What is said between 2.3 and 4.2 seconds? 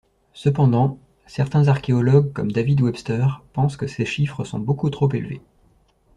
comme David Webster, pensent que ces